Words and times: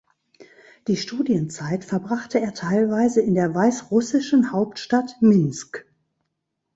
Die 0.87 0.97
Studienzeit 0.97 1.85
verbrachte 1.85 2.39
er 2.39 2.55
teilweise 2.55 3.21
in 3.21 3.35
der 3.35 3.53
weißrussischen 3.53 4.51
Hauptstadt 4.51 5.15
Minsk. 5.21 5.85